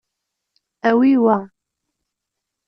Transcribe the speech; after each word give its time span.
Awi 0.89 1.11
wa. 1.23 1.37